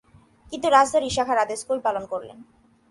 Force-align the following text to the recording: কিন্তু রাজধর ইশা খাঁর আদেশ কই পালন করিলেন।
কিন্তু 0.53 0.67
রাজধর 0.69 1.03
ইশা 1.09 1.23
খাঁর 1.27 1.39
আদেশ 1.45 1.59
কই 1.67 1.79
পালন 1.87 2.03
করিলেন। 2.11 2.39